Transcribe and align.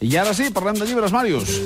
I 0.00 0.14
ara 0.14 0.30
sí, 0.30 0.52
parlem 0.54 0.76
de 0.78 0.86
llibres, 0.86 1.10
Màrius. 1.10 1.56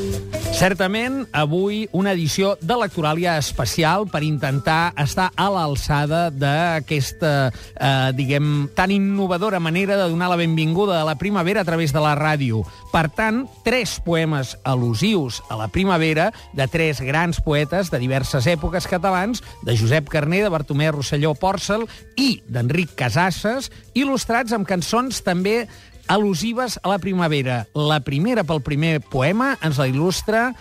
Certament, 0.56 1.26
avui 1.36 1.82
una 1.96 2.14
edició 2.16 2.54
de 2.60 2.76
Lectoràlia 2.80 3.34
especial 3.40 4.06
per 4.08 4.22
intentar 4.24 4.94
estar 5.00 5.26
a 5.36 5.48
l'alçada 5.52 6.30
d'aquesta, 6.32 7.50
eh, 7.52 8.12
diguem, 8.16 8.70
tan 8.76 8.90
innovadora 8.92 9.60
manera 9.60 9.96
de 9.96 10.08
donar 10.08 10.30
la 10.30 10.40
benvinguda 10.40 11.00
a 11.00 11.04
la 11.04 11.16
primavera 11.16 11.60
a 11.60 11.64
través 11.64 11.92
de 11.92 12.00
la 12.00 12.14
ràdio. 12.16 12.64
Per 12.92 13.08
tant, 13.10 13.46
tres 13.64 13.98
poemes 14.00 14.56
al·lusius 14.64 15.42
a 15.50 15.56
la 15.56 15.68
primavera 15.68 16.32
de 16.52 16.68
tres 16.68 17.00
grans 17.00 17.40
poetes 17.40 17.90
de 17.90 17.98
diverses 17.98 18.46
èpoques 18.46 18.88
catalans, 18.88 19.42
de 19.62 19.76
Josep 19.76 20.08
Carner, 20.08 20.42
de 20.44 20.52
Bartomeu 20.52 20.92
Rosselló 20.92 21.34
Pòrcel 21.34 21.88
i 22.16 22.42
d'Enric 22.48 22.94
Casasses, 22.96 23.70
il·lustrats 23.92 24.52
amb 24.52 24.68
cançons 24.68 25.20
també 25.20 25.68
al·lusives 26.08 26.78
a 26.82 26.88
la 26.88 26.98
primavera. 26.98 27.66
La 27.74 28.00
primera 28.00 28.44
pel 28.44 28.62
primer 28.62 29.00
poema 29.00 29.56
ens 29.62 29.78
la 29.78 29.88
il·lustra 29.90 30.52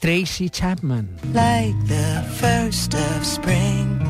Tracy 0.00 0.48
Chapman. 0.48 1.18
like 1.34 1.76
the 1.86 2.24
first 2.40 2.94
of 2.94 3.24
spring. 3.24 4.00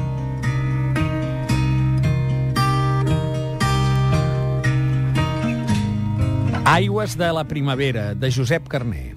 Aigües 6.64 7.16
de 7.18 7.32
la 7.32 7.44
primavera, 7.44 8.14
de 8.14 8.30
Josep 8.30 8.68
Carner. 8.68 9.16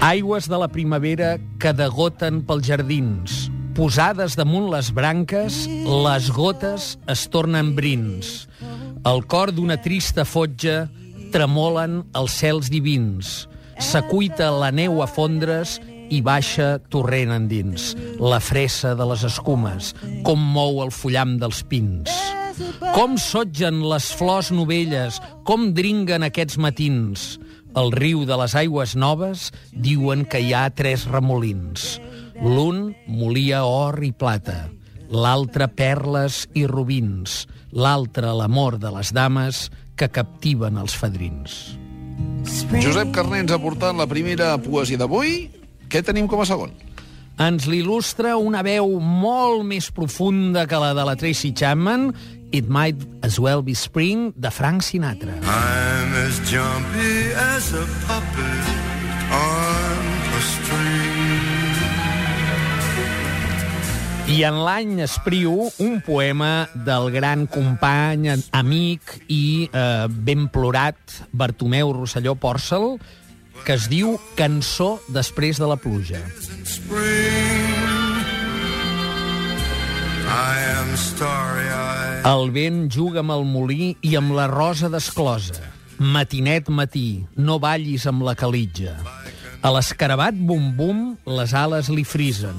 Aigües 0.00 0.48
de 0.48 0.58
la 0.58 0.68
primavera 0.68 1.38
que 1.58 1.72
degoten 1.72 2.42
pels 2.44 2.66
jardins. 2.66 3.53
Posades 3.74 4.36
damunt 4.38 4.68
les 4.70 4.92
branques, 4.94 5.64
les 5.66 6.28
gotes 6.30 6.92
es 7.10 7.24
tornen 7.26 7.72
brins. 7.74 8.44
El 9.02 9.24
cor 9.26 9.50
d'una 9.50 9.80
trista 9.82 10.22
fotja 10.22 10.84
tremolen 11.34 12.04
els 12.14 12.36
cels 12.38 12.70
divins. 12.70 13.32
S'acuita 13.82 14.52
la 14.54 14.70
neu 14.70 15.02
a 15.02 15.08
fondre's 15.10 15.80
i 16.06 16.20
baixa 16.22 16.76
torrent 16.92 17.34
endins. 17.34 17.92
La 18.22 18.38
fressa 18.38 18.94
de 18.94 19.08
les 19.10 19.26
escumes, 19.26 19.90
com 20.22 20.38
mou 20.38 20.78
el 20.84 20.94
fullam 20.94 21.34
dels 21.42 21.64
pins. 21.66 22.14
Com 22.94 23.18
sotgen 23.18 23.82
les 23.90 24.12
flors 24.14 24.52
novelles, 24.54 25.18
com 25.42 25.72
dringuen 25.74 26.22
aquests 26.22 26.60
matins. 26.62 27.32
Al 27.74 27.90
riu 27.90 28.22
de 28.22 28.38
les 28.38 28.54
aigües 28.54 28.94
noves 28.94 29.48
diuen 29.74 30.22
que 30.30 30.38
hi 30.38 30.54
ha 30.54 30.68
tres 30.70 31.08
remolins. 31.10 31.96
L'un 32.42 32.88
molia 33.06 33.64
or 33.68 34.00
i 34.02 34.10
plata, 34.10 34.68
l'altre 35.10 35.68
perles 35.70 36.44
i 36.58 36.64
rubins, 36.66 37.44
l'altre 37.70 38.32
l'amor 38.34 38.78
de 38.82 38.90
les 38.94 39.12
dames 39.14 39.68
que 39.94 40.10
captiven 40.10 40.78
els 40.80 40.96
fadrins. 40.98 41.76
Josep 42.82 43.12
Carner 43.14 43.44
ens 43.44 43.54
ha 43.54 43.60
portat 43.62 43.96
la 43.96 44.08
primera 44.10 44.54
poesia 44.62 44.98
d'avui. 45.00 45.46
Què 45.88 46.02
tenim 46.02 46.26
com 46.30 46.42
a 46.42 46.48
segon? 46.48 46.74
Ens 47.40 47.66
l'il·lustra 47.66 48.36
una 48.38 48.62
veu 48.62 49.00
molt 49.02 49.64
més 49.66 49.90
profunda 49.94 50.68
que 50.70 50.78
la 50.78 50.92
de 50.94 51.06
la 51.06 51.16
Tracy 51.18 51.50
Chapman, 51.50 52.12
It 52.54 52.68
Might 52.70 53.02
As 53.26 53.40
Well 53.42 53.64
Be 53.66 53.74
Spring, 53.74 54.30
de 54.36 54.50
Frank 54.54 54.86
Sinatra. 54.86 55.40
I'm 55.42 56.14
as 56.22 56.38
jumpy 56.46 57.34
as 57.34 57.72
a 57.74 57.82
puppet 58.06 58.70
on 59.34 59.93
I 64.34 64.40
en 64.42 64.56
l'any 64.66 64.96
espriu 65.04 65.68
un 65.78 66.00
poema 66.02 66.66
del 66.74 67.04
gran 67.14 67.44
company, 67.46 68.32
amic 68.50 69.12
i 69.30 69.68
eh, 69.68 70.08
ben 70.10 70.48
plorat 70.50 71.20
Bartomeu 71.30 71.92
Rosselló 71.94 72.34
Pòrcel, 72.34 72.96
que 73.62 73.76
es 73.78 73.86
diu 73.92 74.16
Cançó 74.34 74.96
després 75.14 75.60
de 75.62 75.68
la 75.70 75.78
pluja. 75.78 76.18
El 82.34 82.50
vent 82.58 82.80
juga 82.90 83.22
amb 83.22 83.36
el 83.36 83.46
molí 83.46 83.92
i 84.02 84.16
amb 84.18 84.34
la 84.34 84.48
rosa 84.50 84.90
d'esclosa. 84.90 85.62
Matinet 86.02 86.74
matí, 86.74 87.22
no 87.38 87.60
ballis 87.62 88.08
amb 88.10 88.26
la 88.26 88.34
calitja. 88.34 88.96
A 89.62 89.70
l'escarabat 89.78 90.34
bum-bum 90.34 91.12
les 91.38 91.54
ales 91.54 91.86
li 91.94 92.02
frisen. 92.02 92.58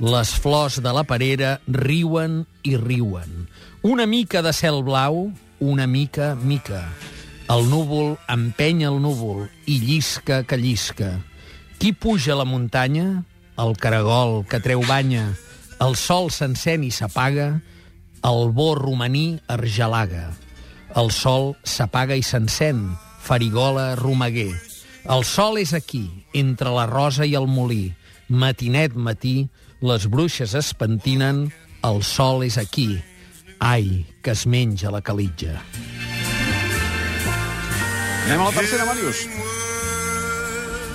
Les 0.00 0.30
flors 0.40 0.78
de 0.80 0.92
la 0.92 1.04
perera 1.04 1.58
riuen 1.68 2.42
i 2.64 2.76
riuen. 2.76 3.48
Una 3.82 4.06
mica 4.06 4.40
de 4.42 4.52
cel 4.52 4.82
blau, 4.82 5.32
una 5.60 5.86
mica, 5.86 6.34
mica. 6.34 6.86
El 7.52 7.68
núvol 7.68 8.16
empenya 8.30 8.88
el 8.88 9.00
núvol 9.02 9.48
i 9.66 9.78
llisca 9.82 10.42
que 10.48 10.56
llisca. 10.56 11.18
Qui 11.78 11.92
puja 11.92 12.32
a 12.32 12.40
la 12.40 12.48
muntanya? 12.48 13.24
El 13.58 13.76
caragol 13.76 14.46
que 14.48 14.62
treu 14.62 14.80
banya. 14.88 15.34
El 15.82 15.96
sol 15.98 16.30
s'encén 16.30 16.84
i 16.86 16.90
s'apaga, 16.94 17.60
el 18.22 18.52
bo 18.54 18.72
romaní 18.78 19.40
argelaga. 19.50 20.30
El 20.94 21.10
sol 21.10 21.56
s'apaga 21.66 22.14
i 22.14 22.22
s'encén, 22.22 22.84
farigola 23.20 23.96
romaguer. 23.98 24.52
El 25.10 25.24
sol 25.26 25.58
és 25.58 25.72
aquí, 25.74 26.06
entre 26.32 26.70
la 26.70 26.86
rosa 26.86 27.26
i 27.26 27.34
el 27.34 27.48
molí. 27.50 27.90
Matinet 28.28 28.94
matí, 28.94 29.48
les 29.82 30.06
bruixes 30.06 30.54
es 30.54 30.70
pentinen, 30.78 31.48
el 31.82 32.02
sol 32.06 32.44
és 32.46 32.56
aquí. 32.58 33.02
Ai, 33.58 34.06
que 34.22 34.32
es 34.34 34.46
menja 34.46 34.90
la 34.94 35.02
calitja. 35.02 35.58
Anem 38.22 38.38
a 38.40 38.46
la 38.46 38.54
tercera, 38.54 38.86
Màrius. 38.86 39.26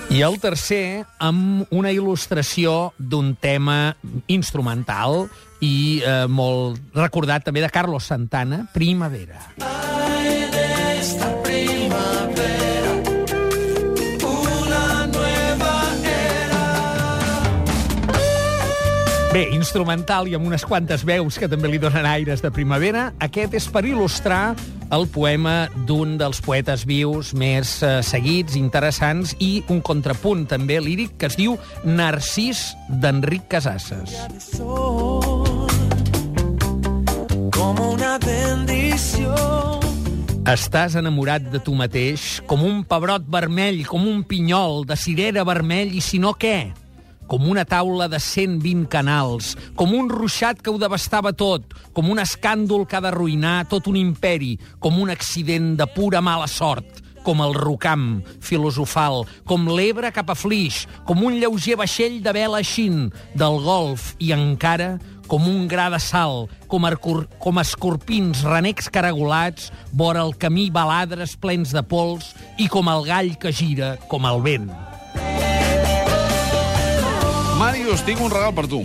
I 0.07 0.21
el 0.23 0.37
tercer, 0.39 1.03
amb 1.19 1.67
una 1.75 1.91
il·lustració 1.91 2.93
d'un 2.97 3.33
tema 3.35 3.97
instrumental 4.31 5.25
i 5.59 5.99
eh, 5.99 6.23
molt 6.31 6.79
recordat 6.95 7.43
també 7.43 7.59
de 7.65 7.71
Carlos 7.73 8.07
Santana, 8.07 8.63
Primavera. 8.71 10.06
Bé, 19.27 19.43
instrumental 19.51 20.29
i 20.31 20.37
amb 20.37 20.47
unes 20.47 20.63
quantes 20.63 21.03
veus 21.05 21.35
que 21.37 21.49
també 21.51 21.67
li 21.67 21.79
donen 21.81 22.05
aires 22.07 22.39
de 22.41 22.51
primavera, 22.53 23.09
aquest 23.19 23.57
és 23.59 23.67
per 23.67 23.83
il·lustrar 23.83 24.55
el 24.95 25.03
poema 25.11 25.67
d'un 25.87 26.15
dels 26.19 26.39
poetes 26.43 26.85
vius 26.87 27.33
més 27.35 27.73
eh, 27.83 27.99
seguits, 28.07 28.55
interessants, 28.55 29.35
i 29.43 29.59
un 29.67 29.81
contrapunt 29.83 30.45
també 30.47 30.79
líric 30.79 31.17
que 31.19 31.27
es 31.27 31.35
diu 31.35 31.57
Narcís 31.83 32.71
d'Enric 32.87 33.49
Casasses. 33.51 34.15
Como 37.51 37.91
una 37.91 38.15
bendición. 38.23 39.83
Estàs 40.47 40.95
enamorat 40.95 41.51
de 41.51 41.59
tu 41.59 41.75
mateix 41.75 42.39
com 42.47 42.63
un 42.63 42.85
pebrot 42.87 43.27
vermell, 43.27 43.83
com 43.91 44.07
un 44.07 44.23
pinyol 44.23 44.85
de 44.87 44.95
cirera 44.95 45.43
vermell, 45.43 45.91
i 45.91 45.99
si 45.99 46.23
no 46.23 46.31
què? 46.39 46.86
Com 47.27 47.49
una 47.51 47.65
taula 47.67 48.07
de 48.07 48.19
120 48.23 48.87
canals, 48.91 49.55
com 49.75 49.91
un 49.95 50.07
ruixat 50.09 50.61
que 50.63 50.71
ho 50.71 50.79
devastava 50.79 51.33
tot, 51.35 51.75
com 51.93 52.07
un 52.09 52.21
escàndol 52.23 52.85
que 52.87 52.95
ha 52.97 53.03
d'arruïnar 53.03 53.65
tot 53.67 53.89
un 53.91 53.99
imperi, 53.99 54.55
com 54.79 55.01
un 55.01 55.11
accident 55.11 55.75
de 55.79 55.89
pura 55.91 56.23
mala 56.23 56.47
sort, 56.47 57.03
com 57.27 57.43
el 57.43 57.51
rocam 57.51 58.21
filosofal, 58.39 59.25
com 59.43 59.67
l'Ebre 59.75 60.13
cap 60.15 60.31
a 60.31 60.37
Flix, 60.39 60.85
com 61.03 61.25
un 61.27 61.35
lleuger 61.41 61.75
vaixell 61.75 62.21
de 62.23 62.31
vela 62.31 62.63
xin 62.63 63.09
del 63.35 63.59
golf 63.65 64.13
i 64.23 64.31
encara 64.31 64.93
com 65.27 65.43
un 65.43 65.67
gra 65.67 65.89
de 65.91 65.99
sal, 65.99 66.47
com, 66.71 66.87
com 67.43 67.59
escorpins 67.59 68.45
renecs 68.47 68.87
caragolats, 68.87 69.73
vora 69.91 70.23
el 70.23 70.37
camí 70.39 70.69
baladres 70.71 71.35
plens 71.35 71.75
de 71.75 71.83
pols 71.83 72.31
i 72.57 72.71
com 72.71 72.87
el 72.87 73.03
gall 73.11 73.35
que 73.35 73.51
gira 73.51 73.97
com 74.07 74.25
el 74.29 74.45
vent. 74.47 74.71
Màrius, 77.57 78.03
tinc 78.05 78.19
un 78.21 78.29
regal 78.29 78.51
per 78.53 78.67
tu. 78.69 78.83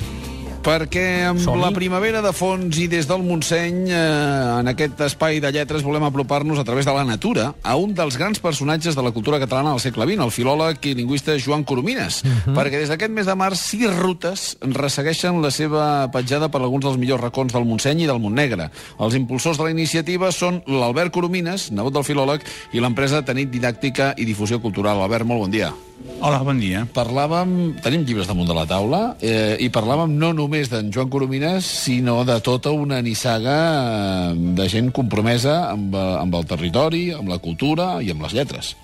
Perquè 0.62 1.24
amb 1.26 1.42
la 1.58 1.72
primavera 1.74 2.20
de 2.22 2.30
fons 2.30 2.76
i 2.78 2.84
des 2.86 3.08
del 3.10 3.24
Montseny, 3.26 3.80
eh, 3.90 4.60
en 4.60 4.70
aquest 4.70 5.00
espai 5.08 5.40
de 5.42 5.50
lletres, 5.50 5.82
volem 5.82 6.06
apropar-nos 6.06 6.60
a 6.60 6.64
través 6.64 6.86
de 6.86 6.94
la 6.94 7.02
natura 7.02 7.48
a 7.66 7.74
un 7.74 7.96
dels 7.98 8.16
grans 8.16 8.38
personatges 8.38 8.94
de 8.94 9.02
la 9.02 9.10
cultura 9.10 9.40
catalana 9.42 9.72
del 9.72 9.82
segle 9.82 10.06
XX, 10.06 10.22
el 10.22 10.30
filòleg 10.30 10.86
i 10.86 10.94
lingüista 10.94 11.34
Joan 11.34 11.66
Coromines. 11.66 12.22
Perquè 12.46 12.78
des 12.78 12.94
d'aquest 12.94 13.10
mes 13.10 13.26
de 13.26 13.34
març, 13.34 13.58
sis 13.58 13.90
rutes 13.90 14.56
ressegueixen 14.62 15.42
la 15.42 15.50
seva 15.50 16.08
petjada 16.14 16.48
per 16.48 16.62
alguns 16.62 16.86
dels 16.86 16.98
millors 16.98 17.26
racons 17.26 17.52
del 17.52 17.66
Montseny 17.66 18.06
i 18.06 18.10
del 18.10 18.22
Montnegre. 18.22 18.70
Els 19.02 19.18
impulsors 19.18 19.58
de 19.58 19.66
la 19.66 19.74
iniciativa 19.74 20.30
són 20.30 20.62
l'Albert 20.70 21.10
Coromines, 21.10 21.72
nebot 21.74 21.98
del 21.98 22.06
filòleg, 22.06 22.46
i 22.70 22.78
l'empresa 22.78 23.24
Tenit 23.26 23.50
Didàctica 23.50 24.14
i 24.16 24.30
Difusió 24.30 24.62
Cultural. 24.62 25.02
Albert, 25.02 25.26
molt 25.26 25.48
bon 25.48 25.50
dia. 25.50 25.74
Hola, 26.22 26.38
bon 26.46 26.58
dia. 26.58 26.84
Parlàvem, 26.94 27.50
tenim 27.82 28.04
llibres 28.06 28.28
damunt 28.30 28.46
de 28.46 28.54
la 28.54 28.62
taula, 28.66 29.00
eh, 29.22 29.56
i 29.58 29.68
parlàvem 29.74 30.12
no 30.18 30.30
només 30.32 30.51
només 30.52 30.68
d'en 30.68 30.90
Joan 30.92 31.08
Coromines, 31.08 31.64
sinó 31.64 32.26
de 32.28 32.34
tota 32.44 32.74
una 32.76 32.98
nissaga 33.00 33.54
eh, 33.72 34.34
de 34.52 34.66
gent 34.68 34.90
compromesa 34.92 35.70
amb, 35.70 35.94
eh, 35.96 36.02
amb 36.20 36.36
el 36.36 36.44
territori, 36.44 37.06
amb 37.16 37.32
la 37.32 37.38
cultura 37.40 38.02
i 38.04 38.10
amb 38.12 38.20
les 38.26 38.34
lletres. 38.36 38.74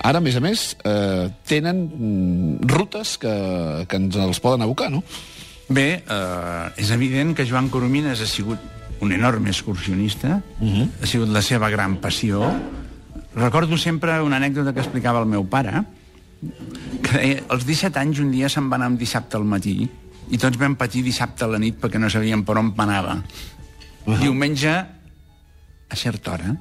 Ara, 0.00 0.22
a 0.22 0.24
més 0.24 0.38
a 0.38 0.40
més, 0.40 0.62
eh, 0.88 1.28
tenen 1.44 1.84
mm, 1.84 2.64
rutes 2.72 3.18
que, 3.20 3.34
que 3.84 4.00
ens 4.00 4.16
els 4.16 4.40
poden 4.40 4.64
abocar, 4.64 4.88
no? 4.88 5.02
Bé, 5.68 6.00
eh, 6.00 6.66
és 6.80 6.96
evident 6.96 7.36
que 7.36 7.44
Joan 7.44 7.68
Coromines 7.68 8.24
ha 8.24 8.32
sigut 8.32 8.64
un 9.04 9.12
enorme 9.12 9.52
excursionista, 9.52 10.40
uh 10.40 10.64
-huh. 10.66 10.88
ha 11.02 11.06
sigut 11.06 11.28
la 11.28 11.42
seva 11.42 11.68
gran 11.68 11.98
passió. 12.00 12.40
Recordo 13.36 13.76
sempre 13.76 14.22
una 14.22 14.40
anècdota 14.40 14.72
que 14.72 14.80
explicava 14.80 15.20
el 15.20 15.26
meu 15.26 15.44
pare, 15.44 15.84
que 17.02 17.18
deia, 17.18 17.42
als 17.48 17.66
17 17.66 17.98
anys 17.98 18.18
un 18.18 18.30
dia 18.30 18.48
se'n 18.48 18.70
va 18.70 18.76
anar 18.76 18.88
un 18.88 18.96
dissabte 18.96 19.36
al 19.36 19.44
matí 19.44 19.90
i 20.32 20.40
tots 20.40 20.58
vam 20.60 20.74
patir 20.80 21.04
dissabte 21.04 21.44
a 21.44 21.50
la 21.52 21.60
nit 21.60 21.76
perquè 21.80 22.00
no 22.00 22.10
sabíem 22.10 22.44
per 22.44 22.56
on 22.58 22.72
anava. 22.76 23.14
Uh 24.04 24.14
-huh. 24.14 24.20
Diumenge, 24.20 24.72
a 25.88 25.96
certa 25.96 26.32
hora, 26.32 26.56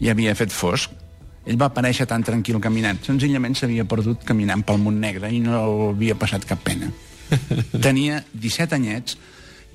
ja 0.00 0.10
havia 0.12 0.34
fet 0.34 0.50
fosc, 0.50 0.90
ell 1.44 1.58
va 1.58 1.66
aparèixer 1.66 2.06
tan 2.06 2.22
tranquil 2.22 2.60
caminant. 2.60 3.02
Senzillament 3.04 3.54
s'havia 3.54 3.84
perdut 3.84 4.24
caminant 4.24 4.64
pel 4.64 4.78
Montnegre 4.78 5.30
i 5.30 5.40
no 5.40 5.90
havia 5.90 6.14
passat 6.14 6.44
cap 6.44 6.62
pena. 6.62 6.90
Tenia 7.86 8.24
17 8.32 8.74
anyets 8.74 9.16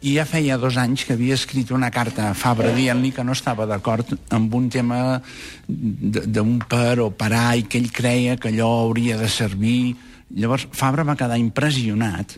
i 0.01 0.13
ja 0.16 0.25
feia 0.25 0.57
dos 0.57 0.78
anys 0.78 1.06
que 1.06 1.13
havia 1.13 1.34
escrit 1.34 1.72
una 1.72 1.89
carta 1.92 2.30
a 2.30 2.34
Fabra 2.34 2.72
dient-li 2.75 3.12
que 3.12 3.24
no 3.24 3.31
estava 3.31 3.66
d'acord 3.66 4.13
amb 4.30 4.54
un 4.54 4.69
tema 4.69 5.22
d'un 5.68 6.60
per 6.60 7.00
o 7.00 7.10
parar 7.10 7.57
i 7.57 7.63
que 7.63 7.78
ell 7.78 7.92
creia 7.92 8.38
que 8.38 8.50
allò 8.50 8.84
hauria 8.84 9.18
de 9.18 9.30
servir. 9.30 9.95
Llavors 10.30 10.68
Fabra 10.72 11.04
va 11.04 11.16
quedar 11.16 11.38
impressionat 11.38 12.38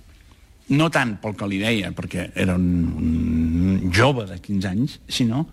no 0.70 0.90
tant 0.94 1.16
pel 1.22 1.36
que 1.38 1.48
li 1.50 1.60
deia, 1.62 1.94
perquè 1.96 2.30
era 2.38 2.56
un, 2.60 2.68
un 3.00 3.94
jove 3.96 4.28
de 4.30 4.38
15 4.42 4.70
anys, 4.70 5.00
sinó 5.10 5.46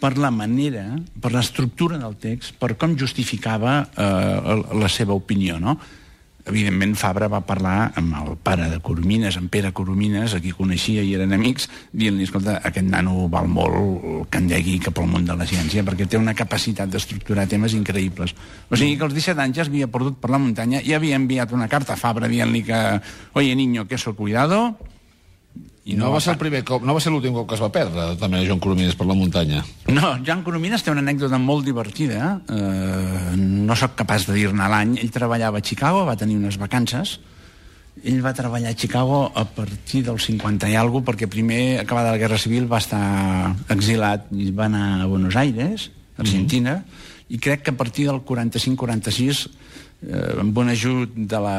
per 0.00 0.16
la 0.20 0.30
manera, 0.30 0.84
per 1.20 1.32
l'estructura 1.32 1.96
del 1.98 2.18
text, 2.20 2.56
per 2.60 2.74
com 2.76 2.96
justificava 3.00 3.78
eh, 3.96 4.56
la 4.76 4.90
seva 4.92 5.16
opinió, 5.16 5.56
no? 5.62 5.78
Evidentment, 6.46 6.94
Fabra 6.94 7.26
va 7.26 7.40
parlar 7.42 7.90
amb 7.98 8.14
el 8.20 8.36
pare 8.38 8.68
de 8.70 8.78
Coromines, 8.78 9.34
amb 9.34 9.50
Pere 9.50 9.72
Coromines, 9.74 10.36
a 10.36 10.38
qui 10.38 10.52
coneixia 10.54 11.02
i 11.02 11.10
eren 11.18 11.34
amics, 11.34 11.66
dient-li, 11.90 12.22
escolta, 12.28 12.60
aquest 12.68 12.86
nano 12.86 13.26
val 13.32 13.48
molt 13.50 14.28
que 14.30 14.38
endegui 14.38 14.76
cap 14.84 15.00
al 15.02 15.10
món 15.10 15.26
de 15.26 15.34
la 15.34 15.48
ciència, 15.50 15.82
perquè 15.82 16.06
té 16.06 16.20
una 16.20 16.36
capacitat 16.38 16.92
d'estructurar 16.92 17.48
temes 17.50 17.74
increïbles. 17.74 18.36
O 18.70 18.78
sigui 18.78 18.94
que 18.94 19.08
als 19.08 19.16
17 19.18 19.42
anys 19.42 19.58
ja 19.58 19.66
s'havia 19.66 19.90
perdut 19.90 20.20
per 20.22 20.30
la 20.30 20.38
muntanya 20.38 20.84
i 20.86 20.94
havia 20.94 21.18
enviat 21.18 21.50
una 21.56 21.66
carta 21.66 21.96
a 21.96 22.00
Fabra 22.00 22.30
dient-li 22.30 22.62
que, 22.68 22.82
oye, 23.34 23.58
niño, 23.58 23.88
que 23.90 23.98
eso, 23.98 24.14
cuidado, 24.14 24.76
I 25.86 25.94
no, 25.94 26.08
va 26.10 26.18
ser 26.18 26.32
el 26.32 26.38
primer 26.40 26.64
cop, 26.66 26.82
no 26.82 26.96
va 26.96 27.00
ser 27.02 27.12
l'últim 27.14 27.34
cop 27.36 27.46
que 27.46 27.54
es 27.54 27.60
va 27.62 27.68
perdre, 27.70 28.08
també, 28.18 28.40
Joan 28.48 28.58
Coromines 28.62 28.96
per 28.98 29.06
la 29.06 29.14
muntanya. 29.14 29.60
No, 29.86 30.16
Joan 30.26 30.42
Coromines 30.42 30.82
té 30.82 30.90
una 30.90 31.04
anècdota 31.04 31.38
molt 31.38 31.62
divertida. 31.68 32.32
Eh, 32.50 33.36
no 33.38 33.76
sóc 33.78 33.94
capaç 34.00 34.26
de 34.26 34.34
dir-ne 34.34 34.66
l'any. 34.72 34.96
Ell 35.04 35.14
treballava 35.14 35.62
a 35.62 35.66
Chicago, 35.66 36.02
va 36.08 36.18
tenir 36.18 36.40
unes 36.40 36.58
vacances. 36.58 37.20
Ell 38.02 38.18
va 38.24 38.34
treballar 38.34 38.74
a 38.74 38.76
Chicago 38.76 39.22
a 39.30 39.46
partir 39.46 40.02
del 40.10 40.18
50 40.18 40.74
i 40.74 40.74
alguna 40.74 41.06
perquè 41.06 41.30
primer, 41.30 41.78
acabada 41.84 42.10
la 42.16 42.20
Guerra 42.20 42.42
Civil, 42.42 42.66
va 42.66 42.82
estar 42.82 43.54
exilat 43.70 44.26
i 44.34 44.50
va 44.50 44.66
anar 44.66 44.86
a 45.04 45.06
Buenos 45.06 45.38
Aires, 45.38 45.92
Argentina, 46.18 46.80
i 47.30 47.38
crec 47.38 47.62
que 47.62 47.70
a 47.70 47.78
partir 47.78 48.10
del 48.10 48.24
45-46, 48.26 49.46
eh, 50.02 50.40
amb 50.42 50.58
un 50.58 50.74
ajut 50.74 51.14
de 51.14 51.46
la 51.46 51.58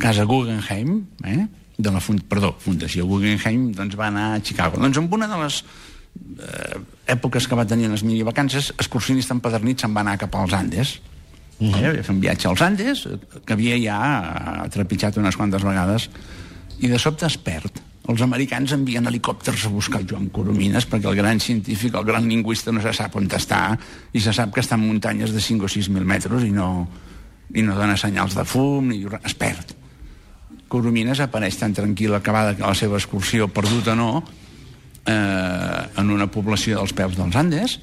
casa 0.00 0.24
Guggenheim, 0.24 1.02
eh, 1.28 1.42
de 1.78 1.90
la 1.90 2.00
fund 2.00 2.24
perdó, 2.28 2.52
Fundació 2.60 3.06
Guggenheim, 3.08 3.70
doncs 3.76 3.96
va 3.98 4.08
anar 4.08 4.26
a 4.34 4.42
Chicago. 4.42 4.80
Doncs 4.80 4.98
en 5.00 5.08
una 5.10 5.28
de 5.28 5.38
les 5.42 5.62
eh, 6.38 6.80
èpoques 7.14 7.48
que 7.48 7.58
va 7.58 7.66
tenir 7.68 7.88
les 7.90 8.04
minivacances, 8.04 8.72
excursionista 8.78 9.34
empadernit 9.36 9.82
se'n 9.82 9.94
va 9.96 10.04
anar 10.04 10.18
cap 10.20 10.34
als 10.36 10.52
Andes. 10.52 10.98
Uh 11.58 11.70
-huh. 11.70 11.84
eh, 11.84 11.96
va 11.98 12.02
fer 12.02 12.14
un 12.14 12.20
viatge 12.20 12.48
als 12.48 12.62
Andes, 12.62 13.06
eh, 13.06 13.18
que 13.44 13.52
havia 13.52 13.78
ja 13.78 14.68
trepitjat 14.68 15.16
unes 15.16 15.36
quantes 15.36 15.62
vegades, 15.62 16.10
i 16.80 16.88
de 16.88 16.98
sobte 16.98 17.26
es 17.26 17.38
perd. 17.38 17.82
Els 18.10 18.22
americans 18.24 18.72
envien 18.72 19.06
helicòpters 19.06 19.66
a 19.66 19.68
buscar 19.68 20.02
Joan 20.02 20.28
Coromines 20.34 20.88
perquè 20.90 21.08
el 21.08 21.16
gran 21.16 21.38
científic, 21.38 21.94
el 21.94 22.04
gran 22.04 22.26
lingüista 22.28 22.72
no 22.72 22.82
se 22.82 22.92
sap 22.92 23.14
on 23.16 23.28
està 23.30 23.78
i 24.12 24.20
se 24.20 24.32
sap 24.32 24.52
que 24.52 24.60
està 24.60 24.74
en 24.74 24.88
muntanyes 24.88 25.30
de 25.30 25.40
5 25.40 25.64
o 25.64 25.68
6 25.68 25.88
mil 25.94 26.04
metres 26.04 26.42
i 26.42 26.50
no, 26.50 26.88
i 27.54 27.62
no 27.62 27.76
dona 27.78 27.96
senyals 27.96 28.34
de 28.34 28.44
fum 28.44 28.88
ni 28.88 29.04
es 29.22 29.34
perd. 29.38 29.71
Coromines 30.72 31.20
apareix 31.20 31.58
tan 31.60 31.74
tranquil 31.76 32.16
acabada 32.16 32.56
la 32.56 32.74
seva 32.78 32.96
excursió, 32.96 33.50
perdut 33.52 33.92
o 33.92 33.96
no, 33.98 34.10
eh, 35.04 35.80
en 36.00 36.12
una 36.14 36.30
població 36.32 36.78
dels 36.80 36.94
peus 36.96 37.18
dels 37.18 37.36
Andes, 37.36 37.78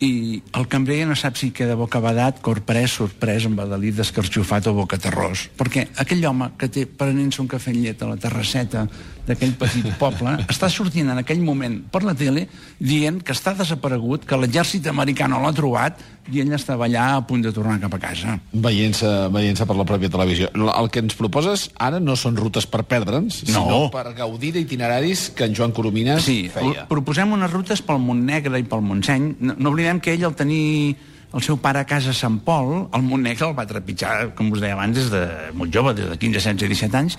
i 0.00 0.40
el 0.56 0.64
cambrer 0.72 1.02
no 1.04 1.14
sap 1.18 1.36
si 1.36 1.50
queda 1.52 1.76
bocabadat, 1.76 2.38
corprès, 2.44 2.94
sorprès, 2.96 3.44
amb 3.44 3.60
adalit 3.60 3.98
d'escarxofat 3.98 4.70
o 4.70 4.74
bocaterrós. 4.78 5.50
Perquè 5.58 5.90
aquell 6.00 6.24
home 6.24 6.54
que 6.60 6.70
té 6.72 6.86
prenent-se 6.88 7.42
un 7.42 7.50
cafè 7.52 7.74
amb 7.74 7.84
llet 7.84 8.00
a 8.00 8.08
la 8.08 8.16
terrasseta 8.20 8.86
d'aquell 9.26 9.52
petit 9.58 9.86
poble 9.98 10.32
està 10.48 10.68
sortint 10.72 11.10
en 11.12 11.18
aquell 11.20 11.40
moment 11.44 11.80
per 11.92 12.02
la 12.02 12.14
tele 12.14 12.46
dient 12.78 13.20
que 13.22 13.32
està 13.32 13.52
desaparegut, 13.54 14.24
que 14.26 14.36
l'exèrcit 14.40 14.86
americà 14.90 15.28
no 15.28 15.40
l'ha 15.42 15.52
trobat 15.52 15.98
i 16.30 16.40
ell 16.40 16.52
estava 16.54 16.86
allà 16.86 17.16
a 17.16 17.22
punt 17.26 17.42
de 17.42 17.50
tornar 17.52 17.78
cap 17.82 17.94
a 17.94 17.98
casa. 17.98 18.36
Veient-se 18.52 19.08
veient 19.34 19.58
per 19.66 19.76
la 19.76 19.84
pròpia 19.88 20.10
televisió. 20.12 20.48
El 20.54 20.90
que 20.90 21.00
ens 21.02 21.14
proposes 21.18 21.68
ara 21.78 21.98
no 22.00 22.14
són 22.16 22.36
rutes 22.36 22.66
per 22.70 22.84
perdre'ns, 22.84 23.42
No. 23.48 23.64
sinó 23.64 23.80
per 23.90 24.12
gaudir 24.14 24.52
d'itineraris 24.54 25.30
que 25.34 25.44
en 25.44 25.54
Joan 25.54 25.72
Coromines 25.72 26.22
Sí, 26.22 26.48
feia. 26.52 26.86
pro- 26.86 27.00
proposem 27.00 27.32
unes 27.32 27.50
rutes 27.50 27.82
pel 27.82 27.98
Montnegre 27.98 28.58
i 28.58 28.62
pel 28.62 28.80
Montseny. 28.82 29.36
No, 29.40 29.54
no 29.58 29.70
oblidem 29.70 29.98
que 30.00 30.12
ell, 30.14 30.24
al 30.24 30.34
tenir 30.36 30.96
el 31.32 31.42
seu 31.42 31.56
pare 31.62 31.78
a 31.78 31.84
casa 31.86 32.10
a 32.10 32.12
Sant 32.12 32.40
Pol, 32.42 32.88
el 32.92 33.02
Montnegre 33.02 33.46
el 33.48 33.54
va 33.58 33.66
trepitjar, 33.66 34.34
com 34.34 34.50
us 34.52 34.60
deia 34.60 34.74
abans, 34.74 34.96
des 34.96 35.10
de 35.10 35.20
molt 35.54 35.72
jove, 35.72 35.94
des 35.94 36.08
de 36.10 36.16
15, 36.18 36.40
16, 36.40 36.68
17 36.68 36.96
anys, 36.96 37.18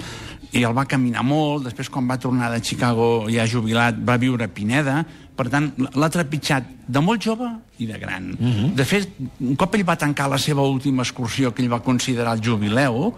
i 0.51 0.63
el 0.67 0.73
va 0.75 0.85
caminar 0.85 1.23
molt, 1.23 1.63
després 1.69 1.89
quan 1.89 2.07
va 2.09 2.19
tornar 2.19 2.51
de 2.51 2.59
Chicago 2.61 3.27
ja 3.31 3.47
jubilat, 3.47 3.95
va 3.95 4.17
viure 4.19 4.45
a 4.45 4.51
Pineda, 4.51 5.01
per 5.35 5.47
tant, 5.49 5.71
l'ha 5.77 6.09
trepitjat 6.11 6.67
de 6.87 7.01
molt 7.01 7.23
jove 7.23 7.47
i 7.79 7.87
de 7.87 7.97
gran. 7.97 8.33
Uh 8.35 8.47
-huh. 8.47 8.73
De 8.75 8.85
fet, 8.85 9.09
un 9.39 9.55
cop 9.55 9.75
ell 9.75 9.87
va 9.87 9.95
tancar 9.95 10.29
la 10.29 10.37
seva 10.37 10.61
última 10.61 11.03
excursió 11.03 11.53
que 11.53 11.63
ell 11.63 11.71
va 11.71 11.79
considerar 11.79 12.35
el 12.35 12.43
jubileu, 12.43 13.13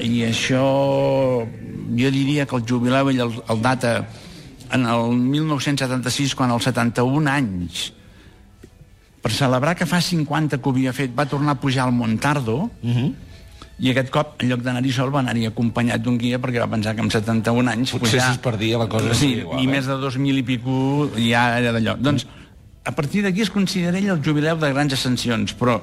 i 0.00 0.24
això 0.26 0.62
jo 1.96 2.10
diria 2.12 2.46
que 2.46 2.56
el 2.56 2.64
jubileu 2.68 3.10
ell 3.10 3.20
el, 3.26 3.34
el 3.48 3.60
data 3.62 3.92
en 4.72 4.86
el 4.86 5.12
1976 5.16 6.34
quan 6.34 6.50
als 6.50 6.66
71 6.68 7.30
anys 7.30 7.92
per 9.22 9.32
celebrar 9.34 9.76
que 9.78 9.86
fa 9.86 10.00
50 10.02 10.58
que 10.58 10.68
ho 10.68 10.74
havia 10.74 10.94
fet 10.96 11.14
va 11.16 11.26
tornar 11.30 11.56
a 11.56 11.60
pujar 11.60 11.86
al 11.86 11.92
Montardo 11.92 12.56
uh 12.66 12.70
-huh. 12.82 13.12
I 13.78 13.90
aquest 13.92 14.08
cop 14.12 14.40
en 14.40 14.48
lloc 14.50 14.62
d'anar-hi 14.64 14.92
sol 14.94 15.10
va 15.12 15.20
anar-hi 15.20 15.46
acompanyat 15.50 16.00
d'un 16.04 16.16
guia 16.20 16.38
perquè 16.40 16.62
va 16.62 16.70
pensar 16.72 16.94
que 16.96 17.04
amb 17.04 17.12
71 17.12 17.72
anys 17.74 17.92
Potser 17.92 18.20
si 18.22 18.30
es 18.30 18.40
perdia 18.40 18.80
la 18.80 18.88
cosa 18.88 19.12
sí, 19.14 19.34
igual, 19.42 19.60
i 19.60 19.66
eh? 19.66 19.72
més 19.74 19.88
de 19.90 19.98
2.000 20.00 20.40
i 20.40 20.44
pico 20.48 20.78
ja 21.18 21.44
era 21.58 21.74
d'allò 21.76 21.96
doncs 22.00 22.24
a 22.86 22.94
partir 22.96 23.24
d'aquí 23.26 23.44
es 23.44 23.52
considera 23.52 23.98
ell 23.98 24.08
el 24.14 24.24
jubileu 24.24 24.56
de 24.62 24.72
grans 24.72 24.96
ascensions 24.96 25.52
però 25.60 25.76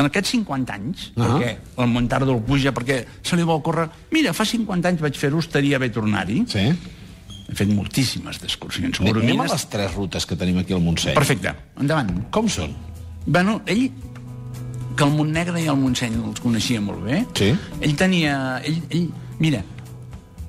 en 0.00 0.06
aquests 0.06 0.32
50 0.32 0.72
anys, 0.72 1.10
uh. 1.10 1.20
-huh. 1.20 1.26
perquè 1.26 1.82
el 1.82 1.88
Montardo 1.92 2.32
el 2.32 2.42
puja, 2.42 2.72
perquè 2.72 3.04
se 3.22 3.36
li 3.36 3.42
va 3.42 3.58
ocórrer 3.58 3.88
mira, 4.10 4.32
fa 4.32 4.44
50 4.44 4.88
anys 4.88 5.00
vaig 5.00 5.16
fer-ho, 5.18 5.38
estaria 5.38 5.78
bé 5.78 5.90
tornar-hi 5.90 6.44
Sí. 6.46 6.72
he 7.50 7.54
fet 7.54 7.68
moltíssimes 7.68 8.40
d'excursions 8.40 9.00
Anem 9.00 9.40
a 9.40 9.46
les 9.52 9.66
tres 9.68 9.92
rutes 9.94 10.24
que 10.24 10.36
tenim 10.36 10.58
aquí 10.58 10.72
al 10.72 10.80
Montseny. 10.80 11.14
Perfecte, 11.14 11.54
endavant. 11.80 12.30
Com 12.30 12.48
són? 12.48 12.74
Bueno, 13.26 13.60
ell, 13.66 13.90
que 14.96 15.04
el 15.04 15.10
Montnegre 15.14 15.60
i 15.62 15.68
el 15.70 15.76
Montseny 15.80 16.16
els 16.20 16.40
coneixia 16.40 16.80
molt 16.80 17.04
bé, 17.04 17.24
Sí. 17.34 17.52
ell 17.80 17.96
tenia... 17.96 18.60
Ell, 18.64 18.80
ell, 18.90 19.10
mira, 19.38 19.62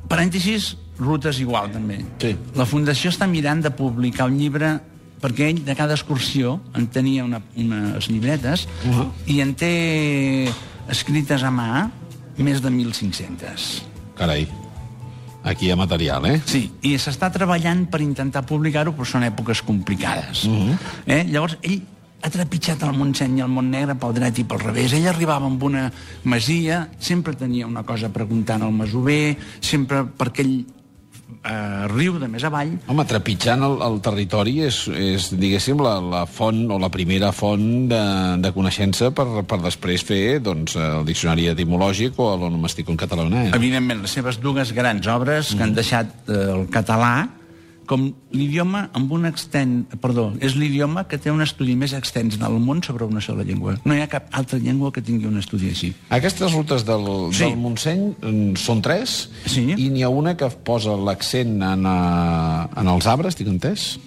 parèntesis, 0.10 0.76
rutes 1.00 1.40
igual, 1.40 1.72
també. 1.72 2.02
Sí. 2.22 2.36
La 2.56 2.66
Fundació 2.66 3.12
està 3.12 3.28
mirant 3.28 3.62
de 3.62 3.72
publicar 3.72 4.28
un 4.30 4.38
llibre 4.38 4.80
perquè 5.22 5.52
ell 5.52 5.62
de 5.66 5.76
cada 5.78 5.94
excursió 5.94 6.60
en 6.74 6.88
tenia 6.88 7.24
una, 7.24 7.42
unes 7.56 8.10
llibretes 8.10 8.66
uh. 8.86 8.90
-huh. 8.90 9.10
i 9.28 9.42
en 9.42 9.54
té 9.54 10.52
escrites 10.90 11.44
a 11.44 11.52
mà 11.52 11.90
més 12.38 12.62
de 12.62 12.70
1.500. 12.70 13.82
Carai. 14.18 14.48
Aquí 15.44 15.66
hi 15.66 15.72
ha 15.72 15.76
material, 15.76 16.26
eh? 16.26 16.42
Sí, 16.46 16.72
i 16.86 16.98
s'està 17.02 17.32
treballant 17.34 17.88
per 17.90 18.02
intentar 18.02 18.44
publicar-ho, 18.46 18.94
però 18.94 19.06
són 19.06 19.24
èpoques 19.24 19.62
complicades. 19.66 20.44
Uh 20.46 20.52
-huh. 20.52 20.78
eh? 21.06 21.24
Llavors, 21.30 21.58
ell 21.62 21.82
ha 22.22 22.30
trepitjat 22.30 22.84
el 22.86 22.98
Montseny 22.98 23.40
i 23.40 23.46
el 23.46 23.50
Montnegre 23.52 23.96
pel 24.00 24.14
dret 24.18 24.42
i 24.42 24.46
pel 24.48 24.62
revés. 24.62 24.94
Ell 24.98 25.08
arribava 25.10 25.50
amb 25.50 25.64
una 25.66 25.88
masia, 26.30 26.84
sempre 27.00 27.34
tenia 27.38 27.70
una 27.70 27.84
cosa 27.88 28.12
a 28.12 28.14
preguntar 28.14 28.60
al 28.62 28.76
masover, 28.76 29.38
sempre 29.60 30.04
perquè 30.06 30.46
ell 30.46 30.56
eh, 31.42 31.88
riu 31.92 32.20
de 32.22 32.30
més 32.32 32.44
avall, 32.48 32.76
Home, 32.92 33.06
trepitjant 33.10 33.66
el, 33.66 33.78
el 33.86 34.00
territori 34.06 34.58
és, 34.68 34.84
és 34.92 35.32
diguéssim, 35.34 35.82
la, 35.82 35.98
la 36.04 36.24
font 36.30 36.62
o 36.72 36.78
la 36.82 36.92
primera 36.94 37.32
font 37.36 37.66
de, 37.92 38.04
de 38.44 38.54
coneixença 38.56 39.12
per, 39.16 39.28
per 39.48 39.62
després 39.66 40.06
fer 40.06 40.40
doncs, 40.44 40.78
el 40.78 41.06
diccionari 41.08 41.50
etimològic 41.52 42.20
o 42.22 42.32
l'onomàstic 42.38 42.90
en 42.92 43.00
català. 43.00 43.28
Eh? 43.32 43.50
evidentment, 43.58 44.06
les 44.06 44.18
seves 44.18 44.40
dues 44.42 44.74
grans 44.78 45.08
obres 45.12 45.56
que 45.56 45.66
han 45.66 45.78
deixat 45.78 46.14
eh, 46.28 46.42
el 46.56 46.68
català 46.74 47.30
com 47.90 48.12
l'idioma 48.32 48.90
amb 48.98 49.12
un 49.12 49.26
extens... 49.30 49.88
Perdó, 50.02 50.32
és 50.40 50.56
l'idioma 50.56 51.06
que 51.10 51.18
té 51.22 51.32
un 51.32 51.42
estudi 51.44 51.76
més 51.76 51.94
extens 51.98 52.38
en 52.38 52.46
el 52.48 52.60
món 52.64 52.84
sobre 52.84 53.06
una 53.06 53.22
sola 53.22 53.44
llengua. 53.48 53.78
No 53.86 53.96
hi 53.96 54.02
ha 54.04 54.08
cap 54.12 54.30
altra 54.32 54.60
llengua 54.60 54.92
que 54.96 55.02
tingui 55.02 55.28
un 55.30 55.38
estudi 55.42 55.70
així. 55.74 55.94
Aquestes 56.10 56.54
rutes 56.54 56.86
del, 56.88 57.06
Sí. 57.34 57.46
del 57.46 57.58
Montseny 57.58 58.06
mm, 58.22 58.56
són 58.62 58.82
tres 58.82 59.30
Sí. 59.46 59.68
i 59.78 59.90
n'hi 59.90 60.04
ha 60.04 60.10
una 60.10 60.36
que 60.38 60.50
posa 60.64 60.96
l'accent 60.96 61.62
en, 61.62 61.86
uh, 61.86 62.70
en 62.80 62.88
els 62.88 63.08
arbres, 63.08 63.36
tinc 63.36 63.50
entès? 63.50 64.00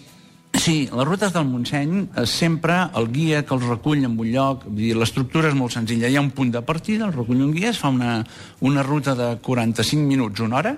Sí, 0.54 0.88
les 0.95 1.04
rutes 1.07 1.33
del 1.35 1.45
Montseny, 1.50 2.09
eh, 2.14 2.26
sempre 2.31 2.76
el 2.95 3.09
guia 3.11 3.40
que 3.45 3.54
els 3.57 3.64
recull 3.66 4.04
en 4.04 4.12
un 4.19 4.28
lloc, 4.31 4.62
l'estructura 4.71 5.49
és 5.50 5.54
molt 5.59 5.73
senzilla, 5.75 6.07
hi 6.09 6.14
ha 6.14 6.21
un 6.23 6.31
punt 6.31 6.52
de 6.54 6.62
partida, 6.62 7.07
el 7.09 7.12
recull 7.12 7.43
un 7.43 7.50
guia, 7.52 7.71
es 7.71 7.78
fa 7.83 7.88
una, 7.90 8.25
una 8.61 8.85
ruta 8.87 9.16
de 9.19 9.37
45 9.43 10.07
minuts, 10.07 10.38
una 10.40 10.57
hora, 10.62 10.76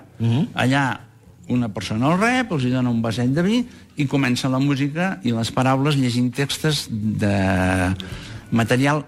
allà 0.55 1.06
una 1.53 1.69
persona 1.73 2.11
el 2.11 2.19
rep, 2.19 2.51
els 2.51 2.65
dona 2.71 2.91
un 2.91 3.01
vaset 3.01 3.31
de 3.33 3.43
vi 3.45 3.61
i 3.97 4.07
comença 4.07 4.49
la 4.49 4.59
música 4.59 5.17
i 5.23 5.33
les 5.35 5.51
paraules 5.51 5.97
llegint 5.99 6.31
textos 6.35 6.87
de 6.89 7.35
material 8.51 9.05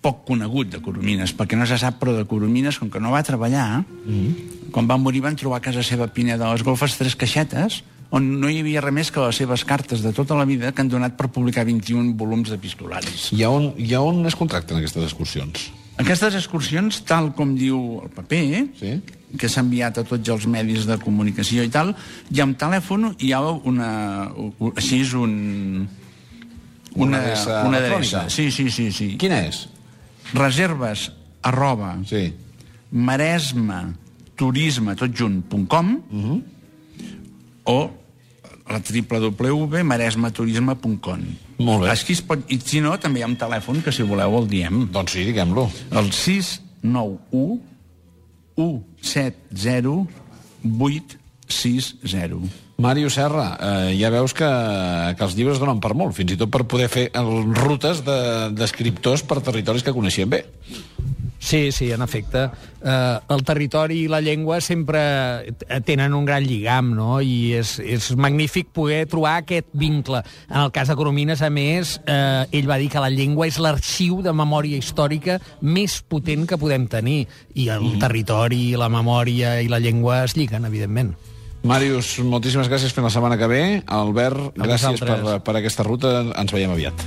poc 0.00 0.24
conegut 0.26 0.70
de 0.72 0.80
Coromines, 0.80 1.34
perquè 1.36 1.58
no 1.58 1.66
se 1.68 1.76
sap, 1.78 1.98
però 2.00 2.14
de 2.16 2.24
Coromines, 2.28 2.78
com 2.80 2.88
que 2.90 3.00
no 3.02 3.12
va 3.12 3.22
treballar, 3.26 3.82
quan 4.72 4.88
va 4.88 4.96
morir 4.96 5.20
van 5.26 5.36
trobar 5.36 5.60
a 5.60 5.64
casa 5.64 5.84
seva 5.84 6.08
a 6.08 6.12
Pineda 6.14 6.46
de 6.46 6.52
les 6.54 6.64
Golfes 6.64 6.96
tres 6.96 7.16
caixetes 7.20 7.82
on 8.10 8.26
no 8.42 8.48
hi 8.50 8.58
havia 8.58 8.82
res 8.82 8.94
més 8.94 9.10
que 9.14 9.22
les 9.22 9.38
seves 9.38 9.62
cartes 9.64 10.02
de 10.02 10.10
tota 10.12 10.34
la 10.34 10.46
vida 10.48 10.72
que 10.74 10.82
han 10.82 10.88
donat 10.90 11.14
per 11.18 11.28
publicar 11.30 11.62
21 11.68 12.16
volums 12.18 12.50
d'epistolaris. 12.50 13.28
I 13.36 13.44
a 13.46 13.50
on, 13.54 13.70
i 13.78 13.92
a 13.94 14.00
on 14.02 14.24
es 14.26 14.34
contracten 14.38 14.80
aquestes 14.80 15.04
excursions? 15.06 15.68
Aquestes 16.00 16.34
excursions, 16.34 17.02
tal 17.06 17.30
com 17.36 17.54
diu 17.54 18.00
el 18.02 18.10
paper, 18.16 18.44
Sí. 18.80 18.98
Que 19.38 19.48
s'ha 19.48 19.60
enviat 19.62 19.98
a 20.00 20.04
tots 20.08 20.28
els 20.32 20.46
medis 20.50 20.86
de 20.88 20.96
comunicació 20.98 21.62
i 21.62 21.68
tal, 21.70 21.94
ha 21.94 22.44
un 22.46 22.54
telèfon 22.58 23.14
i 23.18 23.26
hi 23.28 23.32
ha 23.36 23.40
una... 23.40 23.90
així 24.74 25.00
és 25.04 25.12
un... 25.14 25.86
Una 26.98 27.18
adreça 27.22 27.62
una 27.68 27.78
adreça. 27.78 28.24
Sí, 28.34 28.50
sí, 28.50 28.66
sí, 28.74 28.90
sí. 28.90 29.16
Quina 29.20 29.38
és? 29.46 29.68
Reserves 30.34 31.12
arroba 31.46 31.92
Sí. 32.10 32.32
maresma 32.90 33.94
turisme 34.34 34.96
tot 34.98 35.14
junt, 35.16 35.42
punt 35.46 35.66
com 35.70 36.02
o 37.70 37.90
la 38.70 38.78
www.maresmaturisme.com 38.80 41.20
Molt 41.60 41.82
bé. 41.84 41.90
Aquí 41.92 42.12
es 42.16 42.22
pot... 42.24 42.40
I 42.48 42.56
si 42.64 42.80
no, 42.80 42.94
també 43.02 43.20
hi 43.20 43.24
ha 43.26 43.28
un 43.28 43.36
telèfon 43.36 43.82
que 43.84 43.92
si 43.92 44.00
voleu 44.06 44.32
el 44.38 44.46
diem. 44.48 44.86
Doncs 44.94 45.12
sí, 45.12 45.24
diguem-lo. 45.28 45.66
El 45.90 46.08
691 46.14 47.58
170 48.60 50.06
860. 51.48 52.50
Màrius 52.80 53.12
Serra, 53.18 53.58
eh, 53.60 53.96
ja 54.00 54.08
veus 54.12 54.32
que, 54.32 54.46
que 55.18 55.24
els 55.26 55.34
llibres 55.36 55.58
donen 55.60 55.80
per 55.84 55.92
molt, 55.98 56.14
fins 56.16 56.32
i 56.32 56.38
tot 56.40 56.48
per 56.52 56.62
poder 56.64 56.88
fer 56.88 57.08
rutes 57.60 58.00
de- 58.06 58.48
d'escriptors 58.56 59.20
de, 59.20 59.28
per 59.28 59.42
territoris 59.44 59.84
que 59.84 59.92
coneixien 59.92 60.30
bé. 60.32 60.46
Sí, 61.40 61.72
sí, 61.72 61.90
en 61.90 62.02
efecte. 62.02 62.50
Eh, 62.84 63.18
el 63.32 63.42
territori 63.48 64.02
i 64.04 64.08
la 64.12 64.20
llengua 64.20 64.60
sempre 64.60 65.00
tenen 65.88 66.12
un 66.14 66.26
gran 66.28 66.44
lligam, 66.44 66.92
no? 66.94 67.16
I 67.24 67.56
és, 67.56 67.78
és 67.80 68.10
magnífic 68.20 68.68
poder 68.76 69.06
trobar 69.08 69.38
aquest 69.40 69.72
vincle. 69.72 70.20
En 70.50 70.60
el 70.60 70.70
cas 70.70 70.92
de 70.92 70.98
Coromines, 71.00 71.40
a 71.40 71.48
més, 71.50 71.96
eh, 72.04 72.44
ell 72.52 72.68
va 72.68 72.76
dir 72.76 72.90
que 72.92 73.00
la 73.00 73.08
llengua 73.08 73.48
és 73.48 73.58
l'arxiu 73.58 74.20
de 74.22 74.36
memòria 74.36 74.76
històrica 74.76 75.40
més 75.64 76.02
potent 76.04 76.44
que 76.46 76.60
podem 76.60 76.86
tenir. 76.92 77.24
I 77.56 77.70
el 77.72 77.96
territori, 77.98 78.76
la 78.76 78.92
memòria 78.92 79.56
i 79.64 79.72
la 79.72 79.80
llengua 79.80 80.22
es 80.28 80.36
lliguen, 80.36 80.68
evidentment. 80.68 81.16
Màrius, 81.64 82.18
moltíssimes 82.24 82.68
gràcies 82.68 82.92
per 82.92 83.04
la 83.04 83.10
setmana 83.12 83.40
que 83.40 83.48
ve. 83.48 83.64
Albert, 83.88 84.60
A 84.60 84.68
gràcies 84.68 85.00
per, 85.00 85.40
per 85.44 85.56
aquesta 85.56 85.84
ruta. 85.88 86.18
Ens 86.36 86.52
veiem 86.52 86.76
aviat. 86.76 87.04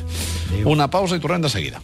Adéu. 0.49 0.69
Una 0.73 0.89
pausa 0.89 1.17
i 1.17 1.21
tornem 1.21 1.45
de 1.45 1.53
seguida. 1.53 1.81